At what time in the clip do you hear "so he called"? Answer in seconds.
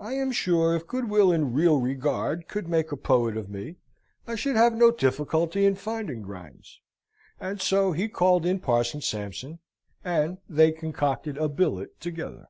7.62-8.44